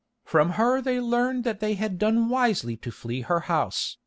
From 0.25 0.53
her 0.53 0.81
they 0.81 0.99
learned 0.99 1.43
that 1.43 1.59
they 1.59 1.75
had 1.75 1.99
done 1.99 2.27
wisely 2.27 2.75
to 2.75 2.89
flee 2.89 3.21
her 3.21 3.41
house. 3.41 3.97